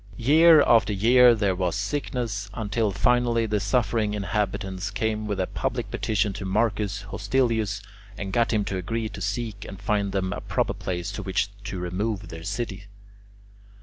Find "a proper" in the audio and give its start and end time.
10.33-10.73